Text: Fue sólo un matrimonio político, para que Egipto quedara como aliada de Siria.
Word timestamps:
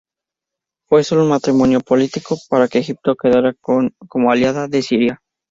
Fue 0.89 1.03
sólo 1.03 1.21
un 1.21 1.29
matrimonio 1.29 1.79
político, 1.79 2.35
para 2.49 2.67
que 2.67 2.79
Egipto 2.79 3.15
quedara 3.15 3.53
como 3.61 4.31
aliada 4.31 4.67
de 4.67 4.81
Siria. 4.81 5.21